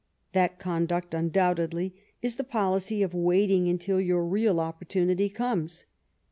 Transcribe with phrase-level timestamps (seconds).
[0.31, 1.93] That conduct undoubtedly
[2.23, 5.85] is the policy of waiting until your real opportunity comes.